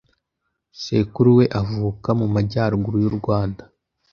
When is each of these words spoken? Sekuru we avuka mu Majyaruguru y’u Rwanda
Sekuru 0.83 1.29
we 1.37 1.45
avuka 1.61 2.09
mu 2.19 2.27
Majyaruguru 2.33 2.95
y’u 3.03 3.13
Rwanda 3.17 3.63